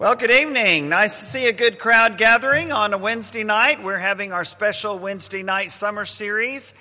[0.00, 0.88] Well, good evening.
[0.88, 3.82] Nice to see a good crowd gathering on a Wednesday night.
[3.82, 6.72] We're having our special Wednesday night summer series.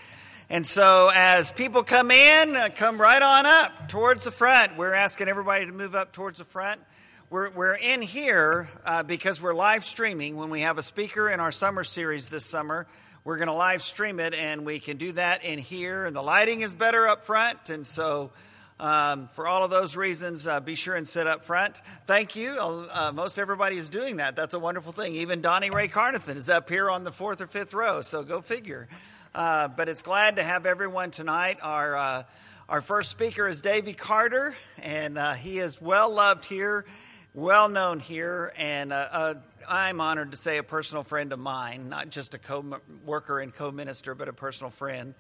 [0.50, 4.77] And so, as people come in, uh, come right on up towards the front.
[4.77, 6.80] We're asking everybody to move up towards the front.
[7.30, 10.38] We're, we're in here uh, because we're live streaming.
[10.38, 12.88] When we have a speaker in our summer series this summer,
[13.25, 16.06] we're going to live stream it, and we can do that in here.
[16.06, 17.69] And the lighting is better up front.
[17.69, 18.31] And so,
[18.79, 21.81] um, for all of those reasons, uh, be sure and sit up front.
[22.05, 22.51] Thank you.
[22.59, 24.35] Uh, most everybody is doing that.
[24.35, 25.15] That's a wonderful thing.
[25.15, 28.41] Even Donnie Ray Carnathan is up here on the fourth or fifth row, so go
[28.41, 28.87] figure.
[29.35, 31.59] Uh, but it's glad to have everyone tonight.
[31.61, 32.23] Our, uh,
[32.69, 36.85] our first speaker is Davy Carter, and uh, he is well loved here,
[37.33, 39.35] well known here, and uh,
[39.67, 43.53] I'm honored to say a personal friend of mine, not just a co worker and
[43.53, 45.15] co minister, but a personal friend.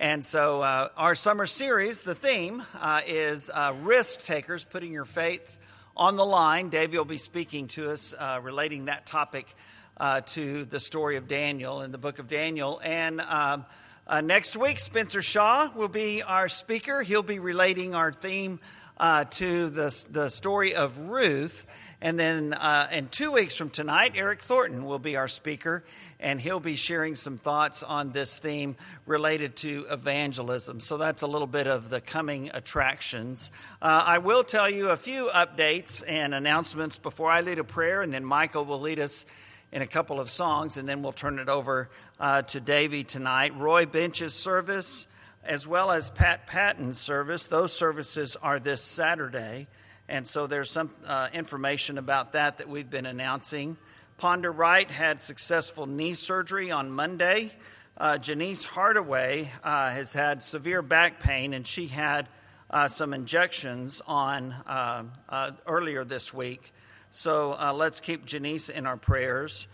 [0.00, 5.04] And so, uh, our summer series, the theme uh, is uh, risk takers, putting your
[5.04, 5.58] faith
[5.94, 6.70] on the line.
[6.70, 9.54] Davy will be speaking to us uh, relating that topic
[9.98, 12.80] uh, to the story of Daniel in the book of Daniel.
[12.82, 13.66] And um,
[14.06, 17.02] uh, next week, Spencer Shaw will be our speaker.
[17.02, 18.58] He'll be relating our theme
[18.98, 21.66] to the, the story of Ruth.
[22.02, 25.84] And then uh, in two weeks from tonight, Eric Thornton will be our speaker,
[26.18, 30.80] and he'll be sharing some thoughts on this theme related to evangelism.
[30.80, 33.50] So that's a little bit of the coming attractions.
[33.82, 38.00] Uh, I will tell you a few updates and announcements before I lead a prayer,
[38.00, 39.26] and then Michael will lead us
[39.70, 43.54] in a couple of songs, and then we'll turn it over uh, to Davy tonight.
[43.58, 45.06] Roy Bench's service,
[45.44, 49.68] as well as Pat Patton's service, those services are this Saturday.
[50.10, 53.76] And so there's some uh, information about that that we've been announcing.
[54.16, 57.52] Ponder Wright had successful knee surgery on Monday.
[57.96, 62.26] Uh, Janice Hardaway uh, has had severe back pain, and she had
[62.70, 66.72] uh, some injections on uh, uh, earlier this week.
[67.10, 69.68] So let's keep Janice in our prayers.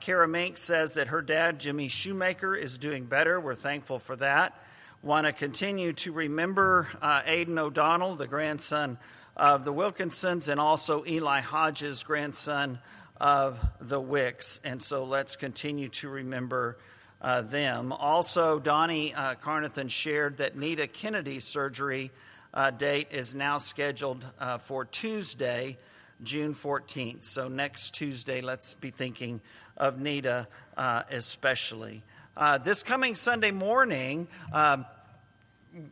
[0.00, 3.40] Kara Mink says that her dad, Jimmy Shoemaker, is doing better.
[3.40, 4.54] We're thankful for that.
[5.00, 8.98] Want to continue to remember Aiden O'Donnell, the grandson
[9.38, 12.80] of the Wilkinsons and also Eli Hodges, grandson
[13.20, 14.60] of the Wicks.
[14.64, 16.78] And so let's continue to remember
[17.20, 17.92] uh, them.
[17.92, 22.10] Also, Donnie uh, Carnathan shared that Nita Kennedy's surgery
[22.52, 25.78] uh, date is now scheduled uh, for Tuesday,
[26.22, 27.24] June 14th.
[27.24, 29.40] So next Tuesday, let's be thinking
[29.76, 32.02] of Nita uh, especially.
[32.36, 34.86] Uh, this coming Sunday morning, um,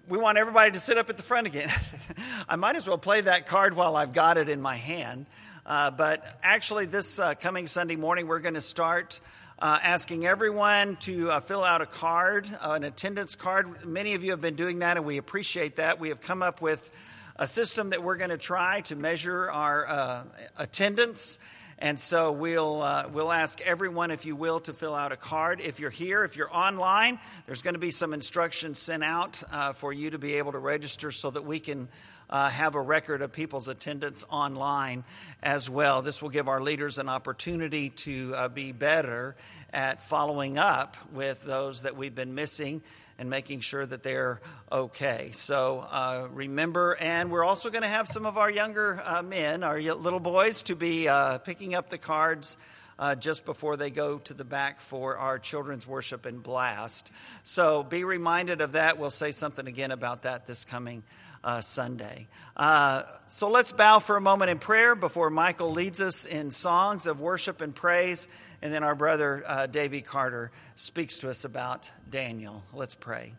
[0.09, 1.71] we want everybody to sit up at the front again.
[2.49, 5.27] I might as well play that card while I've got it in my hand.
[5.65, 9.21] Uh, but actually, this uh, coming Sunday morning, we're going to start
[9.59, 13.85] uh, asking everyone to uh, fill out a card, uh, an attendance card.
[13.85, 15.99] Many of you have been doing that, and we appreciate that.
[15.99, 16.91] We have come up with
[17.37, 20.25] a system that we're going to try to measure our uh,
[20.57, 21.39] attendance
[21.79, 25.61] and so we'll, uh, we'll ask everyone, if you will, to fill out a card.
[25.61, 29.73] If you're here, if you're online, there's going to be some instructions sent out uh,
[29.75, 31.89] for you to be able to register so that we can
[32.31, 35.05] uh, have a record of people's attendance online
[35.43, 36.01] as well.
[36.01, 39.37] This will give our leaders an opportunity to uh, be better
[39.73, 42.81] at following up with those that we've been missing
[43.19, 45.31] and making sure that they're okay.
[45.33, 49.63] So uh, remember, and we're also going to have some of our younger uh, men,
[49.63, 52.57] our little boys, to be uh, picking up the cards.
[52.99, 57.13] Uh, just before they go to the back for our children's worship and blast.
[57.43, 58.97] So be reminded of that.
[58.99, 61.03] We'll say something again about that this coming
[61.47, 62.27] uh, Sunday.
[62.57, 67.07] Uh, so let's bow for a moment in prayer before Michael leads us in songs
[67.07, 68.27] of worship and praise,
[68.61, 72.65] and then our brother uh, Davy Carter speaks to us about Daniel.
[72.73, 73.35] Let's pray.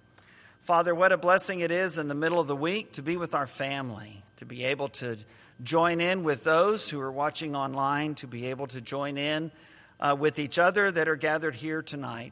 [0.61, 3.35] Father, what a blessing it is in the middle of the week to be with
[3.35, 5.17] our family, to be able to
[5.61, 9.51] join in with those who are watching online, to be able to join in
[9.99, 12.31] uh, with each other that are gathered here tonight.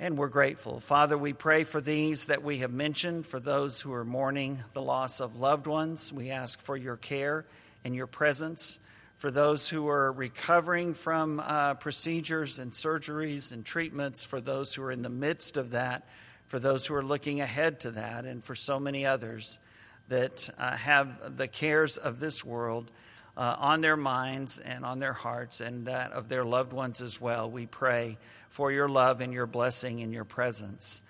[0.00, 0.78] And we're grateful.
[0.78, 4.80] Father, we pray for these that we have mentioned, for those who are mourning the
[4.80, 6.12] loss of loved ones.
[6.12, 7.44] We ask for your care
[7.84, 8.78] and your presence.
[9.16, 14.84] For those who are recovering from uh, procedures and surgeries and treatments, for those who
[14.84, 16.06] are in the midst of that,
[16.46, 19.58] for those who are looking ahead to that, and for so many others
[20.06, 22.92] that uh, have the cares of this world
[23.38, 27.20] uh, on their minds and on their hearts, and that of their loved ones as
[27.20, 27.48] well.
[27.48, 28.18] We pray
[28.48, 31.02] for your love and your blessing and your presence.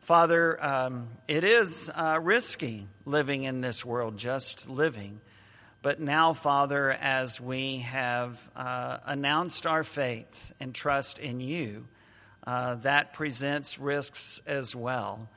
[0.00, 5.20] Father, um, it is uh, risky living in this world, just living.
[5.82, 11.86] But now, Father, as we have uh, announced our faith and trust in you,
[12.46, 15.28] uh, that presents risks as well.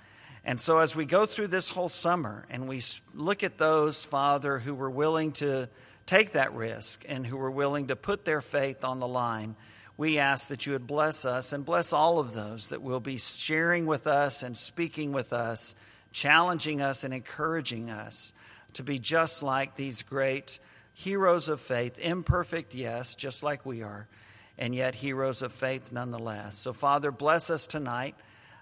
[0.46, 2.82] And so, as we go through this whole summer and we
[3.13, 5.68] look at those, Father, who were willing to,
[6.08, 9.56] take that risk and who are willing to put their faith on the line.
[9.98, 13.18] We ask that you would bless us and bless all of those that will be
[13.18, 15.76] sharing with us and speaking with us,
[16.12, 18.34] challenging us and encouraging us
[18.74, 20.60] to be just like these great
[20.94, 24.08] heroes of faith, imperfect, yes, just like we are,
[24.58, 26.58] and yet heroes of faith nonetheless.
[26.58, 28.16] So, Father, bless us tonight.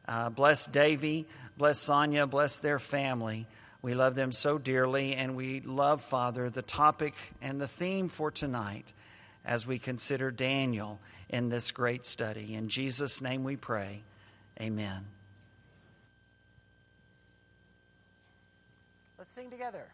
[0.08, 3.48] Uh, bless Davy, bless Sonia, bless their family.
[3.86, 8.32] We love them so dearly, and we love, Father, the topic and the theme for
[8.32, 8.96] tonight
[9.46, 11.00] as we consider Daniel
[11.30, 12.56] in this great study.
[12.56, 14.01] In Jesus' name we pray.
[14.60, 15.06] Amen.
[19.20, 19.86] Let's sing together.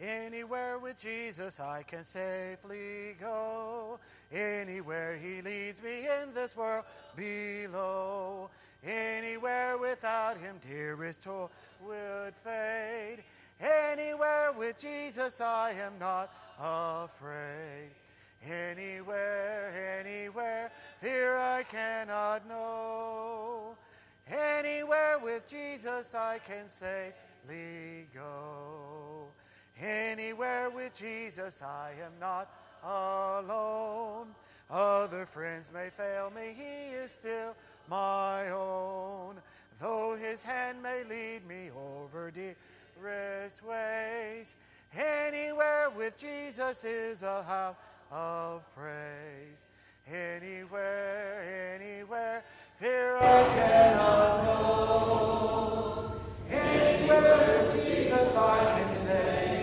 [0.00, 4.00] Anywhere with Jesus I can safely go.
[4.32, 6.84] Anywhere he leads me in this world
[7.14, 8.50] below.
[8.84, 11.50] Anywhere without him, dearest toil
[11.84, 13.18] would fade.
[13.60, 17.90] Anywhere with Jesus I am not afraid.
[18.42, 20.70] Anywhere, anywhere,
[21.00, 23.76] fear I cannot know.
[24.26, 29.28] Anywhere with Jesus I can safely go.
[29.80, 32.52] Anywhere with Jesus, I am not
[32.84, 34.28] alone.
[34.70, 37.56] Other friends may fail me, He is still
[37.88, 39.36] my own.
[39.80, 44.54] Though His hand may lead me over dearest ways,
[44.96, 47.76] anywhere with Jesus is a house
[48.12, 49.66] of praise.
[50.06, 52.42] Anywhere, anywhere,
[52.78, 56.14] fear I cannot know.
[56.50, 59.59] Anywhere with Jesus I can say.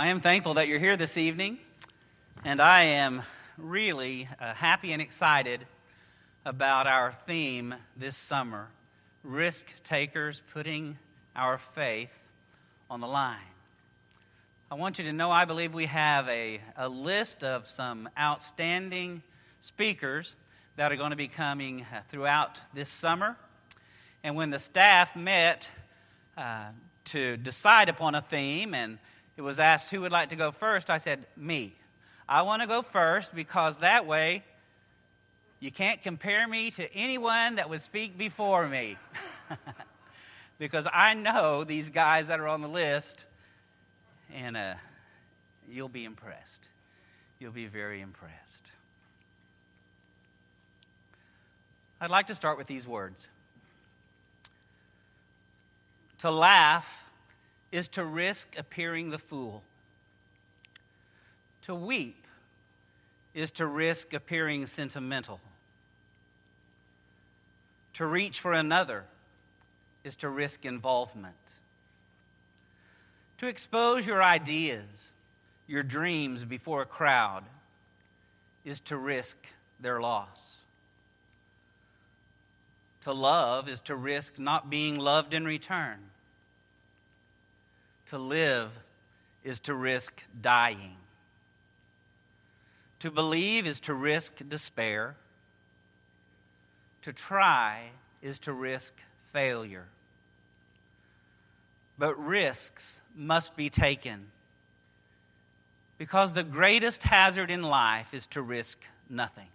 [0.00, 1.58] I am thankful that you're here this evening,
[2.42, 3.22] and I am
[3.58, 5.66] really uh, happy and excited
[6.42, 8.68] about our theme this summer
[9.22, 10.96] risk takers putting
[11.36, 12.08] our faith
[12.88, 13.36] on the line.
[14.70, 19.22] I want you to know I believe we have a, a list of some outstanding
[19.60, 20.34] speakers
[20.76, 23.36] that are going to be coming uh, throughout this summer.
[24.24, 25.68] And when the staff met
[26.38, 26.68] uh,
[27.10, 28.98] to decide upon a theme, and
[29.40, 31.74] it was asked who would like to go first, I said, Me.
[32.28, 34.44] I want to go first because that way
[35.60, 38.98] you can't compare me to anyone that would speak before me.
[40.58, 43.24] because I know these guys that are on the list,
[44.34, 44.74] and uh,
[45.70, 46.68] you'll be impressed.
[47.38, 48.70] You'll be very impressed.
[51.98, 53.26] I'd like to start with these words.
[56.18, 57.06] To laugh
[57.72, 59.62] is to risk appearing the fool.
[61.62, 62.24] To weep
[63.34, 65.40] is to risk appearing sentimental.
[67.94, 69.04] To reach for another
[70.04, 71.34] is to risk involvement.
[73.38, 75.08] To expose your ideas,
[75.66, 77.44] your dreams before a crowd
[78.64, 79.36] is to risk
[79.78, 80.62] their loss.
[83.02, 86.09] To love is to risk not being loved in return.
[88.10, 88.72] To live
[89.44, 90.96] is to risk dying.
[92.98, 95.14] To believe is to risk despair.
[97.02, 97.90] To try
[98.20, 98.94] is to risk
[99.32, 99.86] failure.
[102.00, 104.32] But risks must be taken
[105.96, 109.50] because the greatest hazard in life is to risk nothing.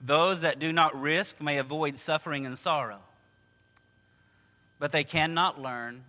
[0.00, 3.02] Those that do not risk may avoid suffering and sorrow,
[4.80, 6.02] but they cannot learn,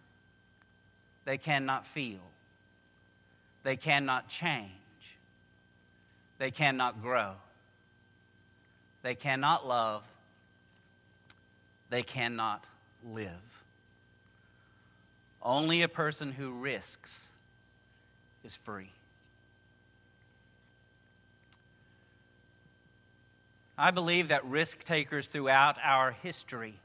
[1.26, 2.22] they cannot feel,
[3.64, 4.70] they cannot change,
[6.38, 7.34] they cannot grow,
[9.02, 10.04] they cannot love,
[11.90, 12.64] they cannot
[13.12, 13.30] live.
[15.42, 17.28] Only a person who risks
[18.44, 18.90] is free.
[23.78, 26.76] I believe that risk takers throughout our history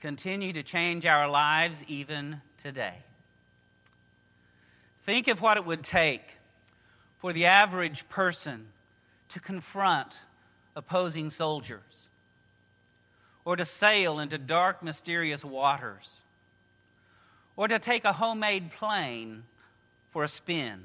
[0.00, 2.94] continue to change our lives even today.
[5.04, 6.22] Think of what it would take
[7.18, 8.68] for the average person
[9.30, 10.20] to confront
[10.76, 12.08] opposing soldiers
[13.44, 16.20] or to sail into dark, mysterious waters
[17.56, 19.42] or to take a homemade plane
[20.10, 20.84] for a spin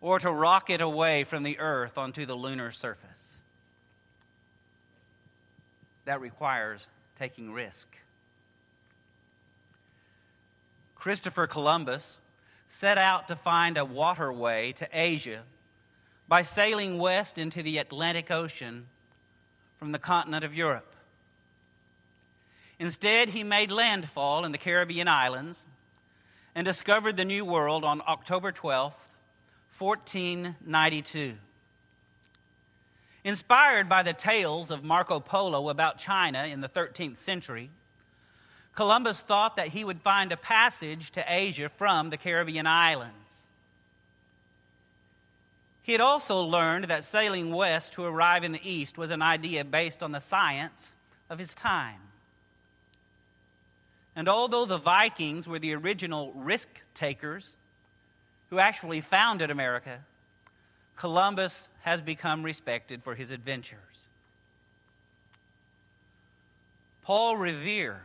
[0.00, 3.36] or to rocket away from the earth onto the lunar surface
[6.04, 6.86] that requires
[7.18, 7.88] taking risk.
[10.94, 12.18] Christopher Columbus
[12.72, 15.42] set out to find a waterway to Asia
[16.26, 18.86] by sailing west into the Atlantic Ocean
[19.78, 20.94] from the continent of Europe.
[22.78, 25.66] Instead, he made landfall in the Caribbean islands
[26.54, 28.94] and discovered the New World on October 12,
[29.78, 31.34] 1492.
[33.22, 37.68] Inspired by the tales of Marco Polo about China in the 13th century,
[38.74, 43.16] Columbus thought that he would find a passage to Asia from the Caribbean islands.
[45.82, 49.64] He had also learned that sailing west to arrive in the east was an idea
[49.64, 50.94] based on the science
[51.28, 52.00] of his time.
[54.14, 57.50] And although the Vikings were the original risk takers
[58.50, 60.00] who actually founded America,
[60.96, 63.78] Columbus has become respected for his adventures.
[67.02, 68.02] Paul Revere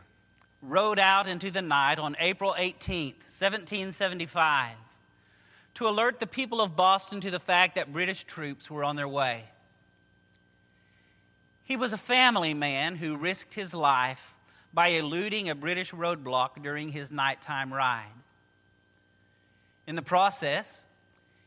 [0.62, 4.76] rode out into the night on April 18, 1775,
[5.74, 9.08] to alert the people of Boston to the fact that British troops were on their
[9.08, 9.44] way.
[11.64, 14.34] He was a family man who risked his life
[14.72, 18.06] by eluding a British roadblock during his nighttime ride.
[19.86, 20.82] In the process,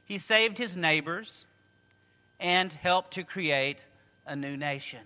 [0.05, 1.45] he saved his neighbors
[2.39, 3.85] and helped to create
[4.25, 5.01] a new nation.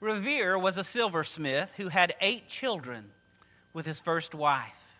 [0.00, 3.10] Revere was a silversmith who had eight children
[3.72, 4.96] with his first wife.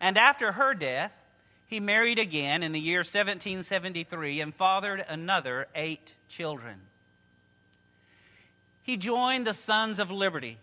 [0.00, 1.16] And after her death,
[1.66, 6.76] he married again in the year 1773 and fathered another eight children.
[8.82, 10.58] He joined the Sons of Liberty,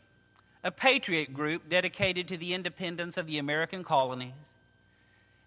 [0.63, 4.33] a patriot group dedicated to the independence of the American colonies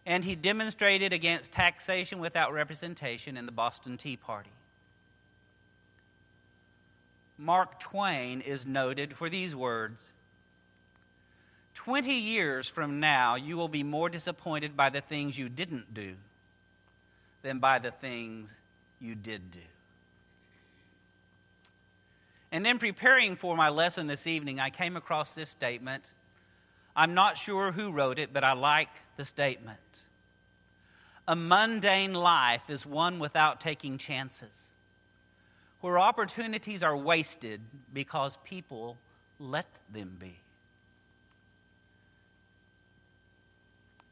[0.07, 4.51] and he demonstrated against taxation without representation in the Boston Tea Party.
[7.41, 10.11] Mark Twain is noted for these words
[11.75, 16.15] 20 years from now, you will be more disappointed by the things you didn't do
[17.41, 18.53] than by the things
[19.01, 19.61] you did do.
[22.53, 26.13] And in preparing for my lesson this evening, I came across this statement.
[26.95, 29.79] I'm not sure who wrote it, but I like the statement.
[31.27, 34.70] A mundane life is one without taking chances,
[35.81, 37.61] where opportunities are wasted
[37.93, 38.99] because people
[39.39, 40.37] let them be.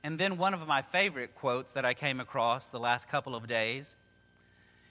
[0.02, 3.46] And then one of my favorite quotes that I came across the last couple of
[3.46, 3.94] days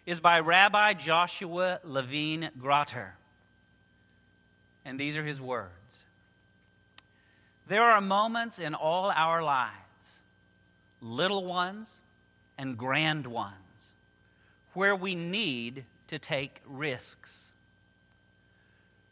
[0.05, 3.15] is by Rabbi Joshua Levine Grater.
[4.85, 5.71] And these are his words
[7.67, 9.73] There are moments in all our lives,
[11.01, 11.99] little ones
[12.57, 13.53] and grand ones
[14.73, 17.53] where we need to take risks.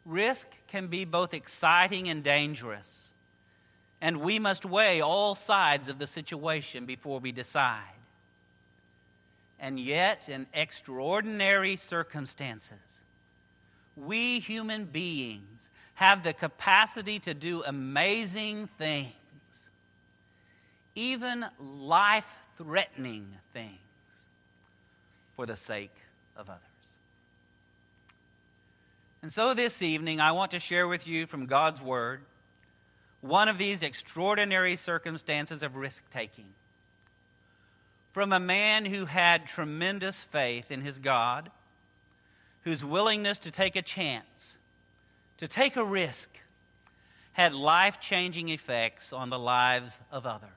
[0.04, 3.08] Risk can be both exciting and dangerous,
[4.00, 7.82] and we must weigh all sides of the situation before we decide.
[9.58, 13.00] And yet, in extraordinary circumstances,
[13.96, 19.12] we human beings have the capacity to do amazing things,
[20.94, 23.78] even life threatening things
[25.34, 25.94] for the sake
[26.36, 26.65] of others.
[29.22, 32.20] And so this evening, I want to share with you from God's Word
[33.20, 36.46] one of these extraordinary circumstances of risk taking.
[38.12, 41.50] From a man who had tremendous faith in his God,
[42.62, 44.58] whose willingness to take a chance,
[45.38, 46.30] to take a risk,
[47.32, 50.50] had life changing effects on the lives of others.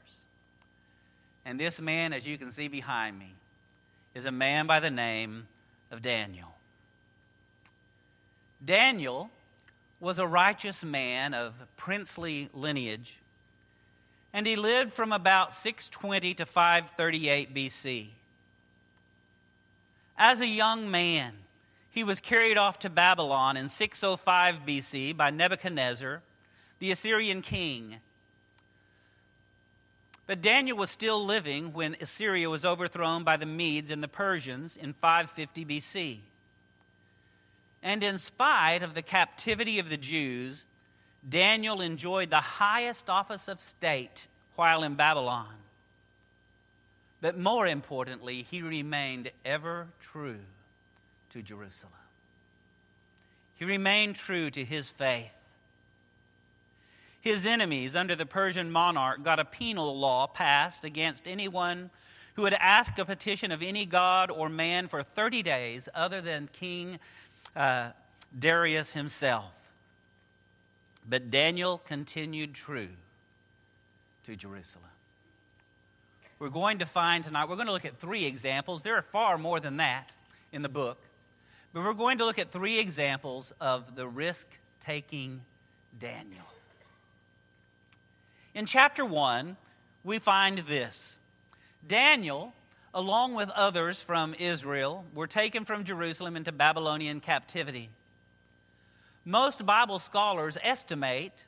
[1.46, 3.34] And this man, as you can see behind me,
[4.16, 5.48] is a man by the name
[5.92, 6.49] of Daniel.
[8.64, 9.30] Daniel
[10.00, 13.18] was a righteous man of princely lineage,
[14.34, 18.08] and he lived from about 620 to 538 BC.
[20.18, 21.34] As a young man,
[21.92, 26.22] he was carried off to Babylon in 605 BC by Nebuchadnezzar,
[26.80, 27.96] the Assyrian king.
[30.28, 34.78] But Daniel was still living when Assyria was overthrown by the Medes and the Persians
[34.78, 36.20] in 550 BC.
[37.82, 40.66] And in spite of the captivity of the Jews,
[41.28, 45.54] Daniel enjoyed the highest office of state while in Babylon.
[47.22, 50.40] But more importantly, he remained ever true
[51.32, 51.94] to Jerusalem.
[53.56, 55.34] He remained true to his faith.
[57.22, 61.90] His enemies under the Persian monarch got a penal law passed against anyone
[62.36, 66.48] who would ask a petition of any god or man for 30 days other than
[66.54, 67.00] King
[67.56, 67.90] uh,
[68.38, 69.70] Darius himself.
[71.08, 72.90] But Daniel continued true
[74.26, 74.86] to Jerusalem.
[76.38, 78.82] We're going to find tonight, we're going to look at three examples.
[78.82, 80.10] There are far more than that
[80.52, 80.98] in the book.
[81.74, 84.48] But we're going to look at three examples of the risk
[84.80, 85.42] taking
[86.00, 86.46] Daniel.
[88.56, 89.58] In chapter 1,
[90.04, 91.18] we find this
[91.86, 92.54] Daniel
[92.94, 97.90] along with others from Israel, were taken from Jerusalem into Babylonian captivity.
[99.26, 101.46] Most Bible scholars estimate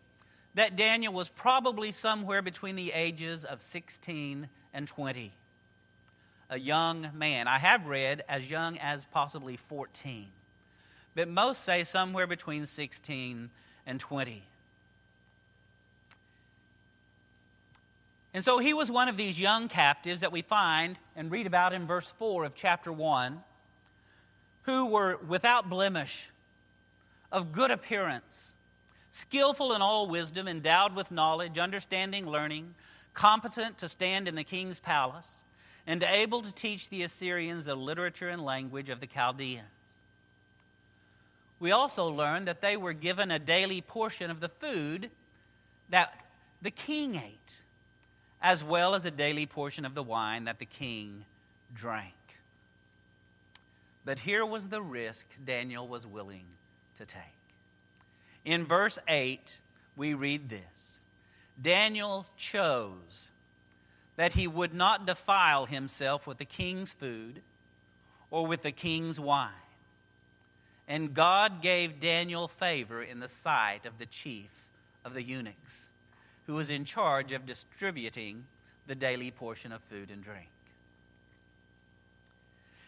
[0.53, 5.33] that Daniel was probably somewhere between the ages of 16 and 20.
[6.49, 7.47] A young man.
[7.47, 10.27] I have read as young as possibly 14,
[11.15, 13.49] but most say somewhere between 16
[13.85, 14.43] and 20.
[18.33, 21.73] And so he was one of these young captives that we find and read about
[21.73, 23.41] in verse 4 of chapter 1
[24.63, 26.29] who were without blemish,
[27.31, 28.53] of good appearance,
[29.09, 32.75] skillful in all wisdom, endowed with knowledge, understanding, learning,
[33.13, 35.39] competent to stand in the king's palace,
[35.87, 39.65] and able to teach the Assyrians the literature and language of the Chaldeans.
[41.59, 45.09] We also learn that they were given a daily portion of the food
[45.89, 46.25] that
[46.61, 47.63] the king ate
[48.41, 51.25] as well as a daily portion of the wine that the king
[51.73, 52.13] drank.
[54.03, 56.45] But here was the risk Daniel was willing
[56.97, 57.21] to take.
[58.43, 59.59] In verse 8,
[59.95, 60.99] we read this
[61.61, 63.29] Daniel chose
[64.15, 67.41] that he would not defile himself with the king's food
[68.31, 69.51] or with the king's wine.
[70.87, 74.49] And God gave Daniel favor in the sight of the chief
[75.05, 75.90] of the eunuchs
[76.47, 78.45] who was in charge of distributing
[78.87, 80.49] the daily portion of food and drink.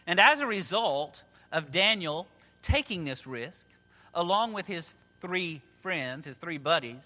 [0.06, 2.26] And as a result of Daniel
[2.62, 3.66] taking this risk,
[4.14, 7.02] along with his three friends, his three buddies,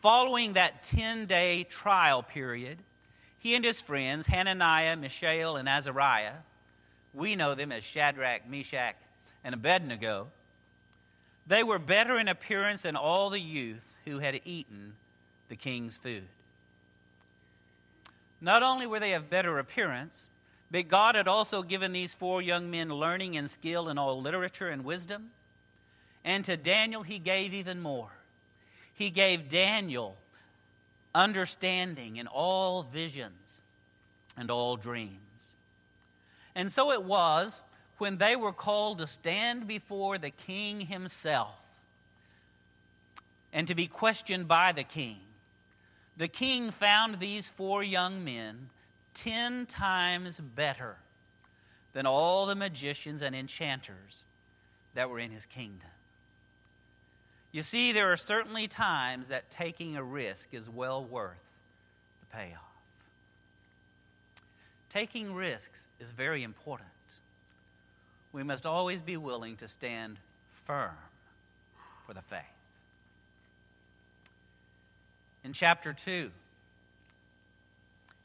[0.00, 2.78] following that 10 day trial period,
[3.38, 6.36] he and his friends, Hananiah, Mishael, and Azariah,
[7.12, 8.96] we know them as Shadrach, Meshach,
[9.44, 10.28] and Abednego,
[11.46, 14.94] they were better in appearance than all the youth who had eaten
[15.48, 16.24] the king's food.
[18.40, 20.26] Not only were they of better appearance,
[20.70, 24.68] but God had also given these four young men learning and skill in all literature
[24.68, 25.30] and wisdom.
[26.24, 28.10] And to Daniel, he gave even more.
[28.94, 30.16] He gave Daniel
[31.14, 33.60] understanding in all visions
[34.36, 35.18] and all dreams.
[36.54, 37.62] And so it was
[37.98, 41.54] when they were called to stand before the king himself
[43.52, 45.18] and to be questioned by the king
[46.16, 48.70] the king found these four young men
[49.14, 50.96] ten times better
[51.92, 54.24] than all the magicians and enchanters
[54.94, 55.88] that were in his kingdom.
[57.52, 61.36] You see, there are certainly times that taking a risk is well worth
[62.20, 62.60] the payoff.
[64.90, 66.88] Taking risks is very important.
[68.32, 70.18] We must always be willing to stand
[70.66, 70.96] firm
[72.06, 72.53] for the faith
[75.44, 76.30] in chapter 2.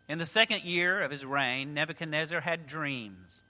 [0.07, 3.41] In the second year of his reign, Nebuchadnezzar had dreams.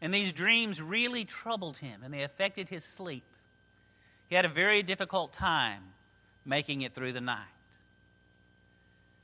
[0.00, 3.24] And these dreams really troubled him and they affected his sleep.
[4.28, 5.82] He had a very difficult time
[6.44, 7.48] making it through the night.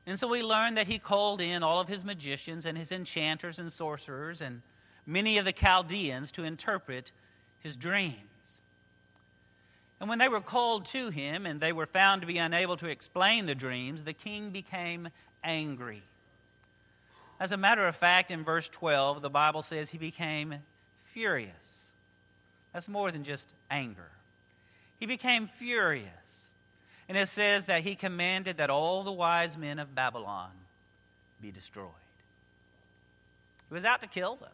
[0.06, 3.58] And so we learn that he called in all of his magicians and his enchanters
[3.58, 4.62] and sorcerers and
[5.06, 7.12] many of the Chaldeans to interpret
[7.60, 8.18] his dreams.
[10.04, 12.88] And when they were called to him and they were found to be unable to
[12.88, 15.08] explain the dreams, the king became
[15.42, 16.02] angry.
[17.40, 20.56] As a matter of fact, in verse 12, the Bible says he became
[21.14, 21.90] furious.
[22.74, 24.10] That's more than just anger.
[25.00, 26.04] He became furious.
[27.08, 30.50] And it says that he commanded that all the wise men of Babylon
[31.40, 31.88] be destroyed.
[33.70, 34.52] He was out to kill them.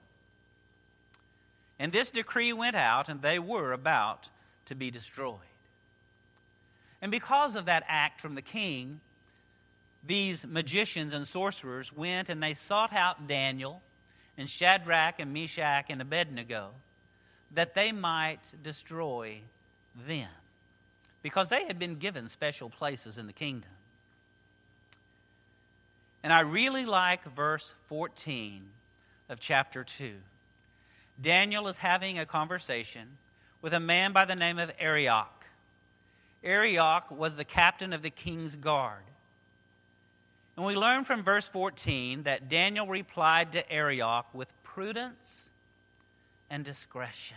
[1.81, 4.29] And this decree went out, and they were about
[4.71, 5.35] to be destroyed.
[7.03, 9.01] And because of that act from the king,
[10.07, 13.83] these magicians and sorcerers went and they sought out Daniel
[14.39, 16.69] and Shadrach and Meshach and Abednego
[17.53, 19.41] that they might destroy
[20.07, 20.29] them
[21.21, 23.71] because they had been given special places in the kingdom.
[26.23, 28.63] And I really like verse 14
[29.29, 30.13] of chapter 2.
[31.21, 33.19] Daniel is having a conversation
[33.63, 35.45] with a man by the name of Arioch.
[36.43, 39.03] Arioch was the captain of the king's guard.
[40.57, 45.51] And we learn from verse 14 that Daniel replied to Arioch with prudence
[46.49, 47.37] and discretion.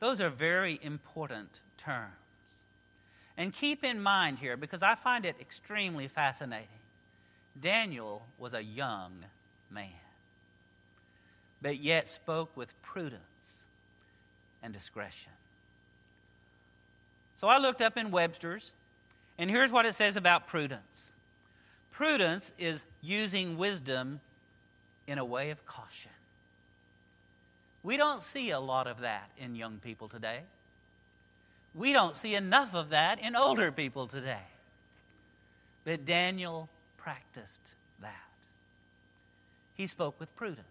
[0.00, 2.12] Those are very important terms.
[3.36, 6.68] And keep in mind here, because I find it extremely fascinating,
[7.58, 9.24] Daniel was a young
[9.70, 9.88] man,
[11.62, 13.22] but yet spoke with prudence
[14.62, 15.32] and discretion.
[17.40, 18.72] So I looked up in Webster's,
[19.38, 21.12] and here's what it says about prudence
[21.90, 24.20] prudence is using wisdom
[25.06, 26.12] in a way of caution.
[27.82, 30.40] We don't see a lot of that in young people today.
[31.74, 34.46] We don't see enough of that in older people today.
[35.84, 38.14] But Daniel practiced that.
[39.76, 40.66] He spoke with prudence,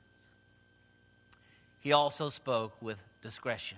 [1.82, 3.78] he also spoke with discretion.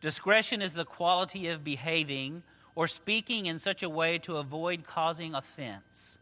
[0.00, 2.42] Discretion is the quality of behaving
[2.74, 6.18] or speaking in such a way to avoid causing offense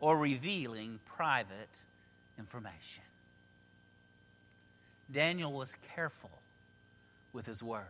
[0.00, 1.80] or revealing private
[2.38, 3.02] information.
[5.10, 6.30] Daniel was careful
[7.32, 7.88] with his words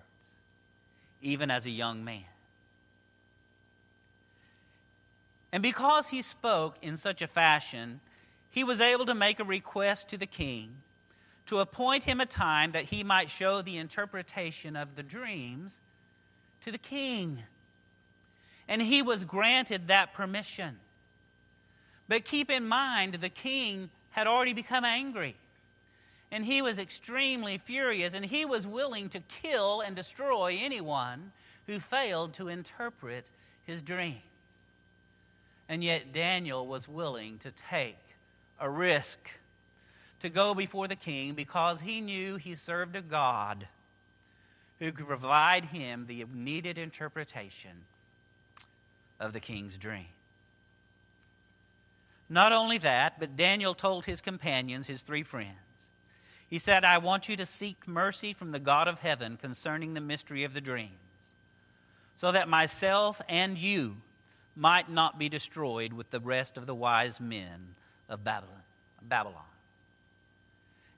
[1.23, 2.25] even as a young man.
[5.53, 8.01] And because he spoke in such a fashion,
[8.51, 10.77] he was able to make a request to the king
[11.48, 15.80] to appoint him a time that he might show the interpretation of the dreams
[16.62, 17.42] to the king.
[18.68, 20.78] And he was granted that permission.
[22.06, 25.37] But keep in mind, the king had already become angry
[26.30, 31.32] and he was extremely furious, and he was willing to kill and destroy anyone
[31.66, 33.30] who failed to interpret
[33.64, 34.20] his dreams.
[35.68, 37.98] And yet, Daniel was willing to take
[38.61, 39.18] a risk
[40.20, 43.68] to go before the king because he knew he served a God
[44.78, 47.85] who could provide him the needed interpretation
[49.20, 50.07] of the king's dream.
[52.28, 55.57] Not only that, but Daniel told his companions, his three friends,
[56.48, 60.00] he said, I want you to seek mercy from the God of heaven concerning the
[60.00, 60.92] mystery of the dreams,
[62.16, 63.96] so that myself and you
[64.57, 67.74] might not be destroyed with the rest of the wise men
[68.09, 68.62] of Babylon.
[69.02, 69.47] Babylon.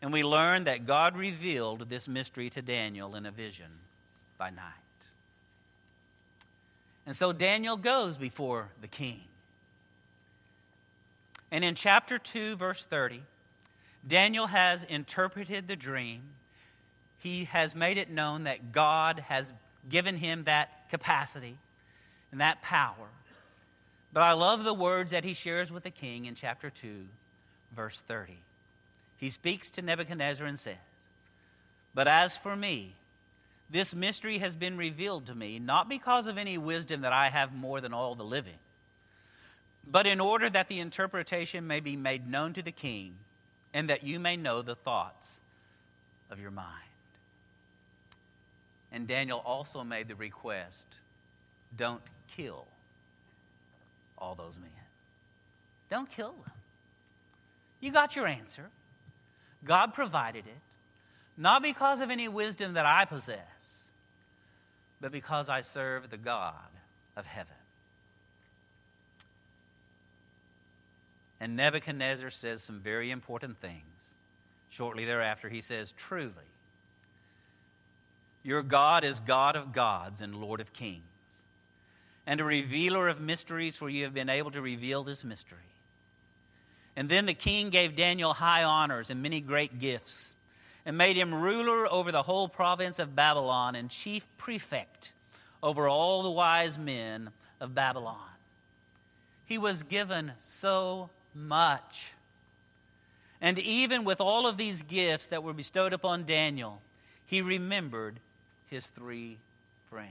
[0.03, 3.71] And we learn that God revealed this mystery to Daniel in a vision
[4.39, 4.65] by night.
[7.07, 9.21] And so Daniel goes before the king.
[11.51, 13.23] And in chapter 2, verse 30,
[14.07, 16.23] Daniel has interpreted the dream.
[17.19, 19.53] He has made it known that God has
[19.89, 21.57] given him that capacity
[22.33, 23.09] and that power.
[24.13, 27.07] But I love the words that he shares with the king in chapter 2,
[27.75, 28.39] verse 30.
[29.21, 30.77] He speaks to Nebuchadnezzar and says,
[31.95, 32.95] But as for me,
[33.69, 37.55] this mystery has been revealed to me, not because of any wisdom that I have
[37.55, 38.59] more than all the living,
[39.87, 43.15] but in order that the interpretation may be made known to the king
[43.75, 45.39] and that you may know the thoughts
[46.31, 46.67] of your mind.
[48.91, 50.85] And Daniel also made the request
[51.77, 52.03] don't
[52.35, 52.67] kill
[54.19, 54.71] all those men.
[55.91, 56.53] Don't kill them.
[57.81, 58.71] You got your answer.
[59.65, 60.61] God provided it,
[61.37, 63.91] not because of any wisdom that I possess,
[65.01, 66.55] but because I serve the God
[67.17, 67.55] of heaven.
[71.41, 73.83] And Nebuchadnezzar says some very important things.
[74.69, 76.33] Shortly thereafter, he says, Truly,
[78.43, 81.03] Your God is God of gods and Lord of kings,
[82.27, 85.59] and a revealer of mysteries, for you have been able to reveal this mystery.
[86.97, 90.33] And then the king gave Daniel high honors and many great gifts,
[90.85, 95.13] and made him ruler over the whole province of Babylon and chief prefect
[95.63, 98.17] over all the wise men of Babylon.
[99.47, 102.13] He was given so much.
[103.41, 106.81] And even with all of these gifts that were bestowed upon Daniel,
[107.27, 108.17] he remembered
[108.69, 109.39] his three
[109.89, 110.11] friends.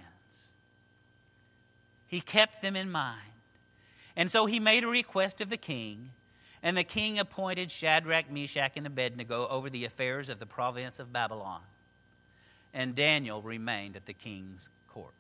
[2.08, 3.22] He kept them in mind.
[4.16, 6.10] And so he made a request of the king,
[6.62, 11.14] and the king appointed Shadrach, Meshach, and Abednego over the affairs of the province of
[11.14, 11.62] Babylon.
[12.74, 15.14] And Daniel remained at the king's court.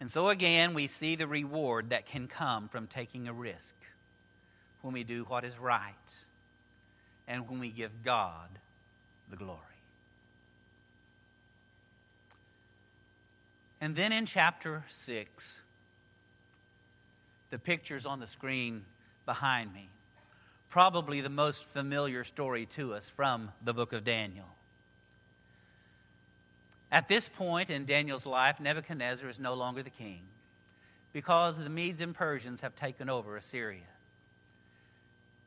[0.00, 3.74] And so again, we see the reward that can come from taking a risk
[4.82, 5.94] when we do what is right
[7.26, 8.48] and when we give God
[9.30, 9.58] the glory.
[13.80, 15.60] And then in chapter 6,
[17.50, 18.84] the pictures on the screen
[19.26, 19.88] behind me,
[20.70, 24.46] probably the most familiar story to us from the book of Daniel.
[26.90, 30.20] At this point in Daniel's life, Nebuchadnezzar is no longer the king
[31.12, 33.80] because the Medes and Persians have taken over Assyria.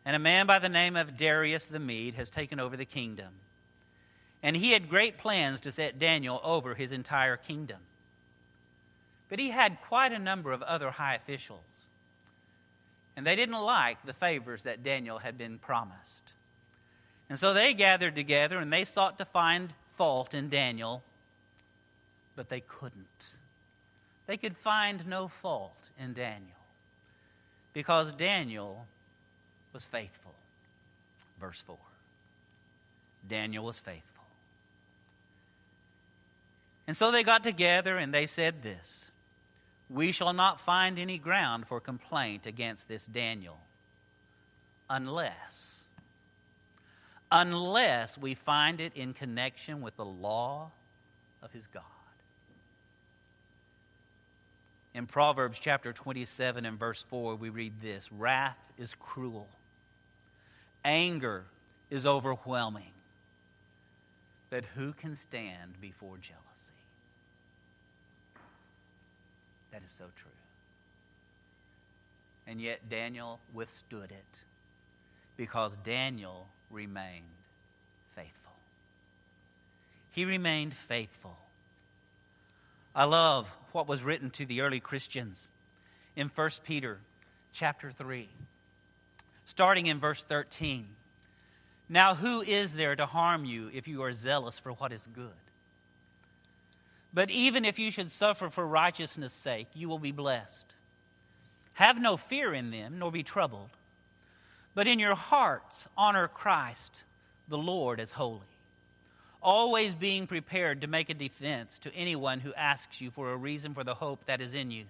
[0.05, 3.33] And a man by the name of Darius the Mede has taken over the kingdom.
[4.43, 7.79] And he had great plans to set Daniel over his entire kingdom.
[9.27, 11.63] But he had quite a number of other high officials.
[13.15, 16.23] And they didn't like the favors that Daniel had been promised.
[17.29, 21.03] And so they gathered together and they sought to find fault in Daniel,
[22.35, 23.37] but they couldn't.
[24.27, 26.49] They could find no fault in Daniel
[27.73, 28.85] because Daniel
[29.73, 30.33] was faithful.
[31.39, 31.77] Verse 4.
[33.27, 34.23] Daniel was faithful.
[36.87, 39.09] And so they got together and they said this
[39.89, 43.59] we shall not find any ground for complaint against this Daniel
[44.89, 45.83] unless
[47.31, 50.71] unless we find it in connection with the law
[51.41, 51.83] of his God.
[54.93, 59.47] In Proverbs chapter 27 and verse 4, we read this Wrath is cruel,
[60.85, 61.43] anger
[61.89, 62.93] is overwhelming,
[64.49, 66.44] but who can stand before jealousy?
[69.75, 70.31] That is so true.
[72.47, 74.43] And yet Daniel withstood it
[75.35, 77.25] because Daniel remained
[78.15, 78.53] faithful.
[80.13, 81.35] He remained faithful.
[82.95, 85.49] I love what was written to the early Christians
[86.15, 86.99] in 1 Peter
[87.51, 88.29] chapter 3,
[89.45, 90.87] starting in verse 13.
[91.89, 95.44] Now, who is there to harm you if you are zealous for what is good?
[97.15, 100.65] But even if you should suffer for righteousness' sake, you will be blessed.
[101.75, 103.69] Have no fear in them, nor be troubled.
[104.75, 107.05] But in your hearts, honor Christ,
[107.47, 108.41] the Lord, as holy,
[109.41, 113.73] always being prepared to make a defense to anyone who asks you for a reason
[113.73, 114.83] for the hope that is in you.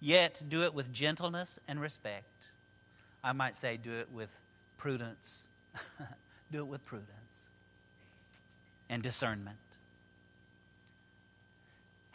[0.00, 2.48] Yet do it with gentleness and respect.
[3.22, 4.36] I might say, do it with
[4.78, 5.48] prudence.
[6.50, 7.08] do it with prudence
[8.88, 9.58] and discernment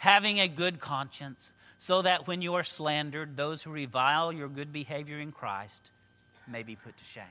[0.05, 4.71] having a good conscience, so that when you are slandered, those who revile your good
[4.71, 5.89] behavior in Christ
[6.47, 7.23] may be put to shame.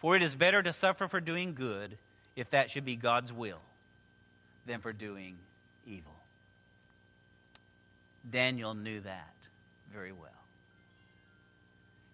[0.00, 1.96] For it is better to suffer for doing good,
[2.34, 3.60] if that should be God's will,
[4.66, 5.36] than for doing
[5.86, 6.16] evil.
[8.28, 9.34] Daniel knew that
[9.94, 10.30] very well.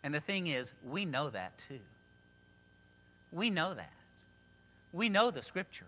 [0.04, 1.80] And the thing is, we know that too.
[3.32, 3.90] We know that.
[4.92, 5.86] We know the Scripture,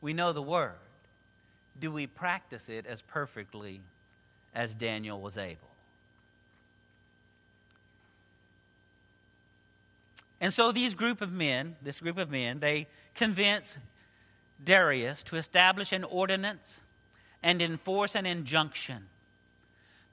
[0.00, 0.78] we know the Word
[1.78, 3.80] do we practice it as perfectly
[4.54, 5.68] as Daniel was able?
[10.40, 13.78] And so these group of men, this group of men, they convince
[14.62, 16.82] Darius to establish an ordinance
[17.42, 19.06] and enforce an injunction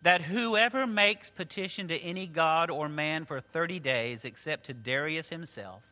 [0.02, 5.30] that whoever makes petition to any god or man for 30 days except to Darius
[5.30, 5.84] himself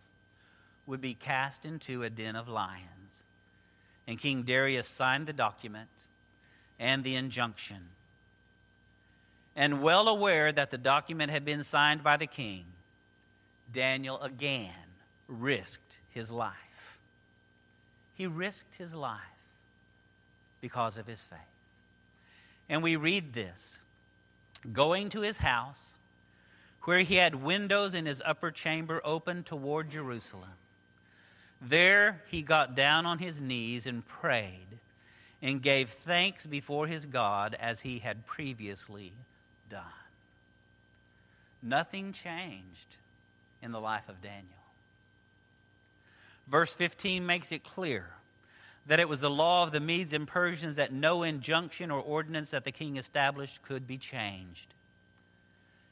[0.86, 2.97] would be cast into a den of lions.
[4.08, 5.90] And King Darius signed the document
[6.80, 7.90] and the injunction.
[9.56, 12.66] And well aware that the document had been signed by the king,
[13.74, 14.72] Daniel again
[15.28, 16.98] risked his life.
[18.16, 19.20] He risked his life
[20.62, 21.40] because of his faith.
[22.70, 23.80] And we read this
[24.72, 25.92] going to his house,
[26.84, 30.54] where he had windows in his upper chamber open toward Jerusalem
[31.62, 34.80] There he got down on his knees and prayed
[35.42, 39.14] and gave thanks before his God as he had previously
[39.70, 39.84] done.
[41.62, 42.98] Nothing changed
[43.62, 44.46] in the life of Daniel.
[46.48, 48.08] Verse 15 makes it clear
[48.86, 52.52] that it was the law of the Medes and Persians that no injunction or ordinance
[52.52, 54.74] that the king established could be changed.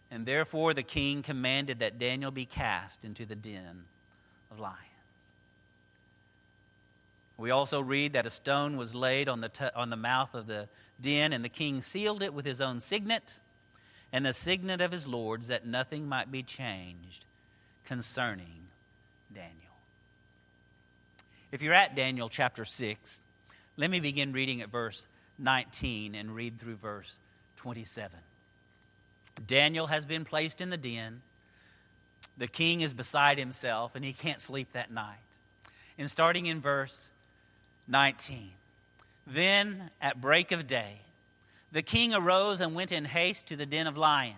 [0.09, 3.83] And therefore the king commanded that Daniel be cast into the den
[4.49, 4.94] of lions.
[7.37, 10.47] We also read that a stone was laid on the, t- on the mouth of
[10.47, 10.69] the
[11.01, 13.39] den, and the king sealed it with his own signet
[14.15, 17.25] and the signet of his lords, that nothing might be changed
[17.85, 18.67] concerning
[19.33, 19.51] Daniel.
[21.51, 23.21] If you're at Daniel chapter 6,
[23.75, 25.05] let me begin reading at verse
[25.37, 27.17] 19 and read through verse
[27.57, 28.17] 27.
[29.45, 31.21] Daniel has been placed in the den.
[32.37, 35.19] The king is beside himself, and he can't sleep that night.
[35.97, 37.09] And starting in verse
[37.87, 38.51] 19.
[39.27, 40.99] Then at break of day,
[41.71, 44.37] the king arose and went in haste to the den of lions.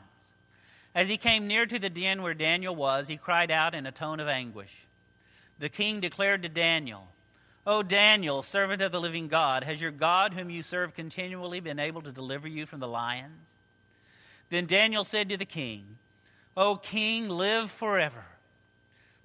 [0.95, 3.91] As he came near to the den where Daniel was, he cried out in a
[3.91, 4.85] tone of anguish.
[5.59, 7.07] The king declared to Daniel,
[7.67, 11.79] O Daniel, servant of the living God, has your God, whom you serve continually, been
[11.79, 13.49] able to deliver you from the lions?
[14.49, 15.97] Then Daniel said to the king,
[16.55, 18.23] O king, live forever.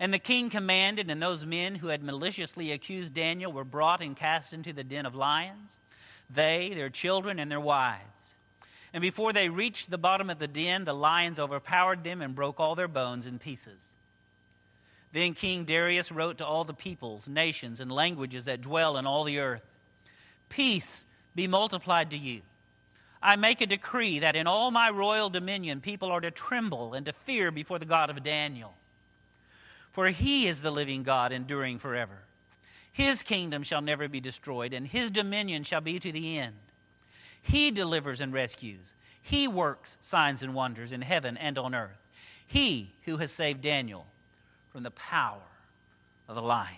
[0.00, 4.16] And the king commanded, and those men who had maliciously accused Daniel were brought and
[4.16, 5.76] cast into the den of lions,
[6.28, 8.34] they, their children, and their wives.
[8.92, 12.58] And before they reached the bottom of the den, the lions overpowered them and broke
[12.58, 13.80] all their bones in pieces.
[15.12, 19.24] Then King Darius wrote to all the peoples, nations, and languages that dwell in all
[19.24, 19.62] the earth
[20.48, 22.42] Peace be multiplied to you.
[23.22, 27.06] I make a decree that in all my royal dominion people are to tremble and
[27.06, 28.74] to fear before the God of Daniel
[29.94, 32.18] for he is the living God, enduring forever.
[32.92, 36.56] His kingdom shall never be destroyed, and his dominion shall be to the end.
[37.40, 38.92] He delivers and rescues.
[39.22, 42.08] He works signs and wonders in heaven and on earth.
[42.44, 44.06] He who has saved Daniel
[44.72, 45.46] from the power
[46.28, 46.74] of the lions.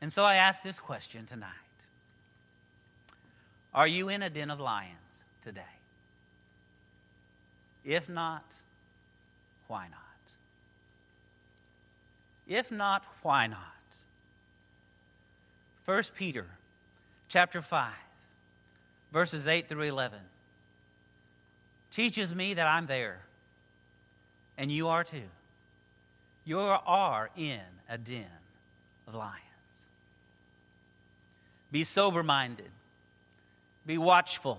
[0.00, 1.50] And so I ask this question tonight
[3.74, 5.75] Are you in a den of lions today?
[7.86, 8.44] If not,
[9.68, 10.00] why not?
[12.48, 13.60] If not, why not?
[15.84, 16.46] 1 Peter
[17.28, 17.92] chapter 5
[19.12, 20.18] verses 8 through 11
[21.92, 23.20] teaches me that I'm there
[24.58, 25.28] and you are too.
[26.44, 28.26] You are in a den
[29.06, 29.36] of lions.
[31.70, 32.70] Be sober minded.
[33.86, 34.58] Be watchful.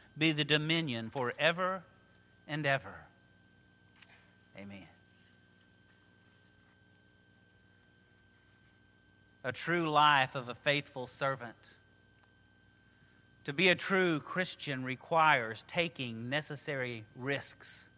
[0.17, 1.83] be the dominion forever
[2.47, 2.95] and ever.
[4.57, 4.87] Amen.
[9.43, 11.75] A true life of a faithful servant.
[13.45, 17.89] To be a true Christian requires taking necessary risks,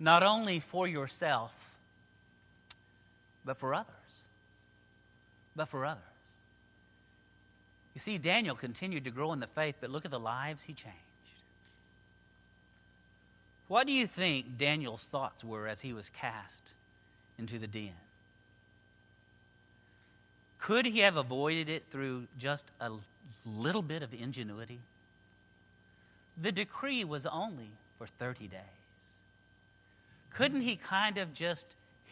[0.00, 1.76] not only for yourself,
[3.44, 3.92] but for others.
[5.54, 6.11] But for others.
[7.94, 10.72] You see, Daniel continued to grow in the faith, but look at the lives he
[10.72, 10.98] changed.
[13.68, 16.72] What do you think Daniel's thoughts were as he was cast
[17.38, 17.92] into the den?
[20.58, 22.90] Could he have avoided it through just a
[23.44, 24.78] little bit of ingenuity?
[26.40, 28.60] The decree was only for 30 days.
[30.34, 31.66] Couldn't he kind of just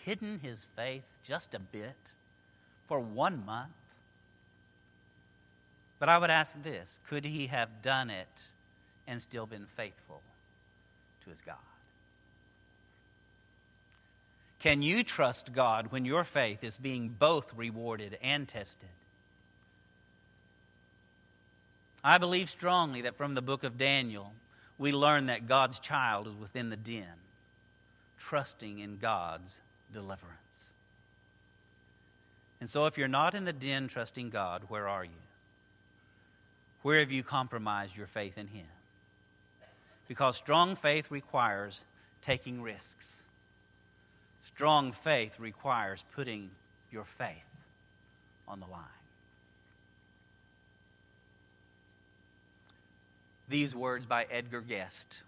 [0.04, 2.12] hidden his faith just a bit
[2.88, 3.70] for one month?
[6.00, 8.42] But I would ask this could he have done it
[9.06, 10.22] and still been faithful
[11.22, 11.54] to his God?
[14.58, 18.88] Can you trust God when your faith is being both rewarded and tested?
[22.02, 24.32] I believe strongly that from the book of Daniel,
[24.78, 27.04] we learn that God's child is within the den,
[28.18, 29.60] trusting in God's
[29.92, 30.72] deliverance.
[32.58, 35.10] And so, if you're not in the den trusting God, where are you?
[36.82, 38.66] Where have you compromised your faith in Him?
[40.08, 41.82] Because strong faith requires
[42.22, 43.22] taking risks.
[44.42, 46.50] Strong faith requires putting
[46.90, 47.44] your faith
[48.48, 48.84] on the line.
[53.50, 55.22] these words by Edgar Guest.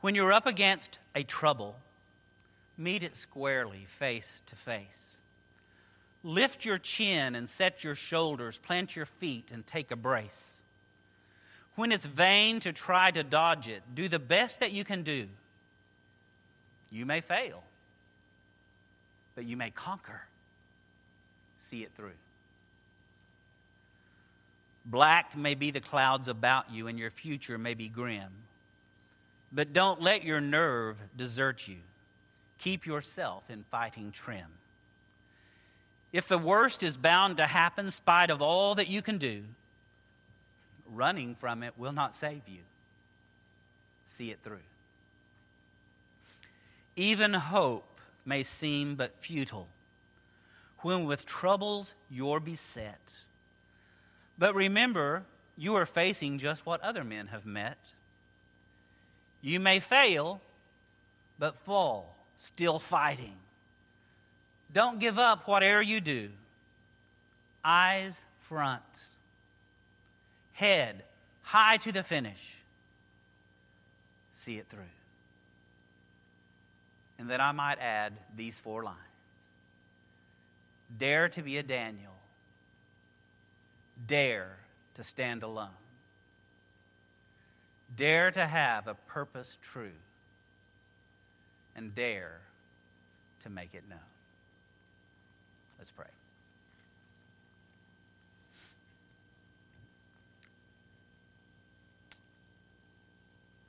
[0.00, 1.76] When you're up against a trouble,
[2.76, 5.15] meet it squarely, face to face.
[6.26, 10.60] Lift your chin and set your shoulders, plant your feet and take a brace.
[11.76, 15.28] When it's vain to try to dodge it, do the best that you can do.
[16.90, 17.62] You may fail,
[19.36, 20.22] but you may conquer.
[21.58, 22.10] See it through.
[24.84, 28.32] Black may be the clouds about you, and your future may be grim.
[29.52, 31.78] But don't let your nerve desert you.
[32.58, 34.46] Keep yourself in fighting trim.
[36.12, 39.42] If the worst is bound to happen, spite of all that you can do,
[40.92, 42.60] running from it will not save you.
[44.06, 44.58] See it through.
[46.94, 49.68] Even hope may seem but futile
[50.82, 53.22] when with troubles you're beset.
[54.38, 55.24] But remember,
[55.56, 57.78] you are facing just what other men have met.
[59.42, 60.40] You may fail,
[61.38, 63.34] but fall, still fighting.
[64.76, 66.28] Don't give up whatever you do.
[67.64, 68.82] Eyes front,
[70.52, 71.02] head
[71.42, 72.58] high to the finish.
[74.34, 74.92] See it through.
[77.18, 78.98] And then I might add these four lines
[80.98, 82.12] Dare to be a Daniel
[84.06, 84.58] dare
[84.96, 85.70] to stand alone.
[87.96, 89.96] Dare to have a purpose true.
[91.74, 92.40] And dare
[93.42, 94.00] to make it known.
[95.86, 96.06] Let's pray.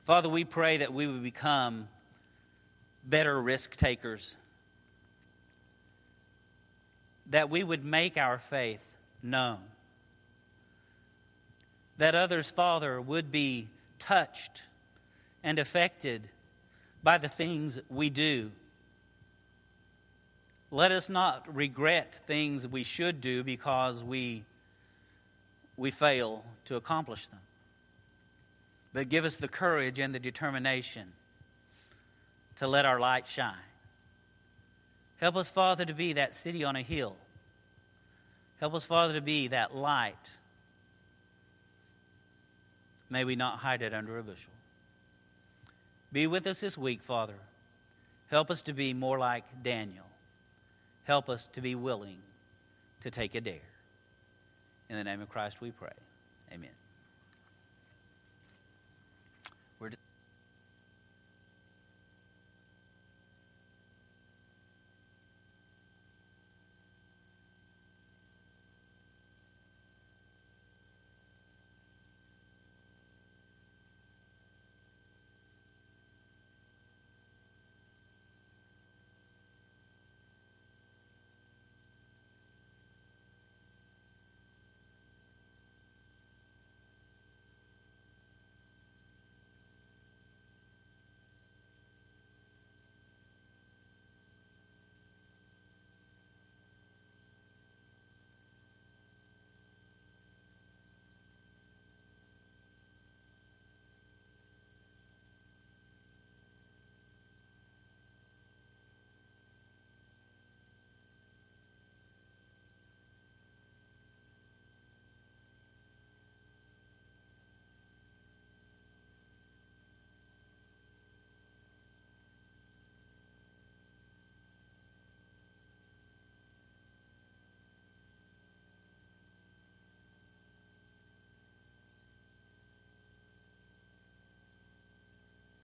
[0.04, 1.86] Father, we pray that we would become
[3.04, 4.34] better risk takers,
[7.30, 8.80] that we would make our faith
[9.22, 9.58] known
[11.98, 13.68] that others, Father, would be
[14.00, 14.62] touched
[15.44, 16.22] and affected
[17.00, 18.50] by the things we do.
[20.70, 24.44] Let us not regret things we should do because we,
[25.76, 27.40] we fail to accomplish them.
[28.92, 31.12] But give us the courage and the determination
[32.56, 33.54] to let our light shine.
[35.20, 37.16] Help us, Father, to be that city on a hill.
[38.60, 40.38] Help us, Father, to be that light
[43.10, 44.52] May we not hide it under a bushel.
[46.12, 47.34] Be with us this week, Father.
[48.30, 50.04] Help us to be more like Daniel.
[51.08, 52.18] Help us to be willing
[53.00, 53.54] to take a dare.
[54.90, 55.88] In the name of Christ we pray.
[56.52, 56.68] Amen.
[59.80, 59.92] We're